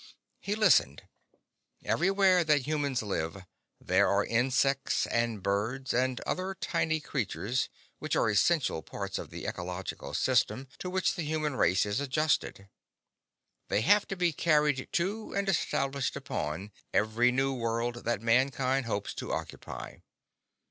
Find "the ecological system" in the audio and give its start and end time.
9.29-10.67